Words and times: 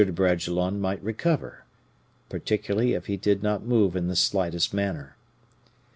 de 0.03 0.11
Bragelonne 0.11 0.79
might 0.81 0.99
recover, 1.03 1.63
particularly 2.27 2.93
if 2.93 3.05
he 3.05 3.17
did 3.17 3.43
not 3.43 3.61
move 3.61 3.95
in 3.95 4.07
the 4.07 4.15
slightest 4.15 4.73
manner. 4.73 5.15